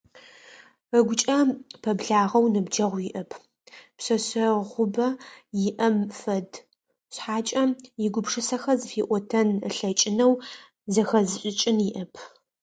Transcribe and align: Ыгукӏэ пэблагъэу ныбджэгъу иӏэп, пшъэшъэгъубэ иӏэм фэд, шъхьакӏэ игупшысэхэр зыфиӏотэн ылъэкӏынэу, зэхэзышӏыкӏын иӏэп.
Ыгукӏэ 0.97 1.37
пэблагъэу 1.81 2.45
ныбджэгъу 2.53 3.03
иӏэп, 3.09 3.31
пшъэшъэгъубэ 3.97 5.07
иӏэм 5.67 5.95
фэд, 6.19 6.51
шъхьакӏэ 7.13 7.63
игупшысэхэр 8.05 8.77
зыфиӏотэн 8.81 9.49
ылъэкӏынэу, 9.69 10.33
зэхэзышӏыкӏын 10.93 11.77
иӏэп. 11.87 12.13